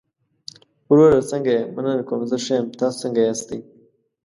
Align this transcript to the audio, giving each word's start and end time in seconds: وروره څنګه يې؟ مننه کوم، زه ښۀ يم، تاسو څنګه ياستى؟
وروره 0.89 1.19
څنګه 1.31 1.51
يې؟ 1.57 1.63
مننه 1.73 2.03
کوم، 2.09 2.21
زه 2.31 2.37
ښۀ 2.45 2.53
يم، 2.57 2.65
تاسو 2.79 2.97
څنګه 3.03 3.19
ياستى؟ 3.27 3.57